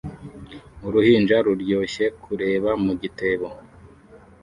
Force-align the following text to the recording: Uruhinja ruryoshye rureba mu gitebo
Uruhinja 0.87 1.37
ruryoshye 1.45 2.05
rureba 2.27 2.71
mu 2.83 2.93
gitebo 3.01 3.47